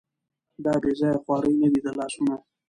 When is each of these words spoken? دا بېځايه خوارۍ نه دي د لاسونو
دا 0.63 0.73
بېځايه 0.81 1.17
خوارۍ 1.23 1.53
نه 1.61 1.67
دي 1.73 1.79
د 1.85 1.87
لاسونو 1.97 2.35